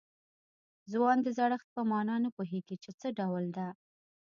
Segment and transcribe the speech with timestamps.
[0.91, 3.67] ځوان د زړښت په معنا نه پوهېږي چې څه ډول ده.